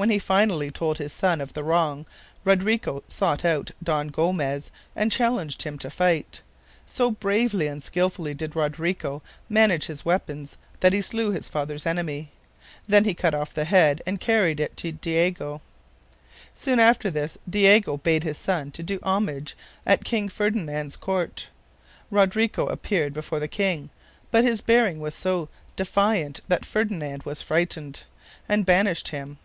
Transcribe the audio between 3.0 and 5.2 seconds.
sought out Don Gomez and